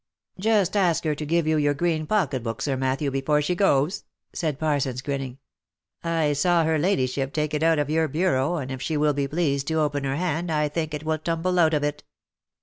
"Just 0.49 0.75
ask 0.75 1.03
her 1.03 1.13
to 1.13 1.25
give 1.27 1.45
you 1.45 1.57
your 1.57 1.75
green 1.75 2.07
pocket 2.07 2.41
book, 2.41 2.63
Sir 2.63 2.75
Matthew, 2.75 3.09
OF 3.09 3.13
MICHAEL 3.13 3.35
ARMSTRONG. 3.35 3.57
363 4.33 4.55
before 4.55 4.57
she 4.57 4.57
goes," 4.57 4.57
said 4.57 4.59
Parsons, 4.59 5.01
grinning." 5.03 5.37
I 6.23 6.33
saw 6.33 6.63
her 6.63 6.79
ladyship 6.79 7.31
take 7.31 7.53
it 7.53 7.61
out 7.61 7.77
of 7.77 7.91
your 7.91 8.07
bureau, 8.07 8.55
and 8.55 8.71
if 8.71 8.81
she 8.81 8.97
will 8.97 9.13
be 9.13 9.27
pleased 9.27 9.67
to 9.67 9.75
open 9.79 10.03
her 10.05 10.15
hand, 10.15 10.49
I 10.51 10.69
think 10.69 10.95
it 10.95 11.03
will 11.03 11.19
tumble 11.19 11.59
out 11.59 11.75
of 11.75 11.83
it." 11.83 12.01